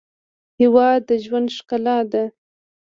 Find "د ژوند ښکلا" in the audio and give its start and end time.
1.09-1.97